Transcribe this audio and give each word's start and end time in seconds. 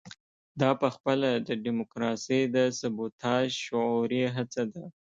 دا 0.61 0.71
پخپله 0.83 1.29
د 1.47 1.49
ډیموکراسۍ 1.63 2.41
د 2.55 2.57
سبوتاژ 2.79 3.47
شعوري 3.65 4.23
هڅه 4.35 4.63
ده. 4.73 4.83